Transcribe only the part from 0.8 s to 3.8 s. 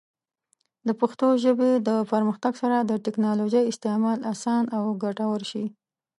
د پښتو ژبې د پرمختګ سره، د ټیکنالوجۍ